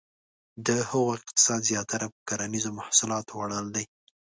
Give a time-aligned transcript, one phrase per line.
[0.65, 3.85] د هغو اقتصاد زیاتره په کرنیزه محصولاتو ولاړ دی.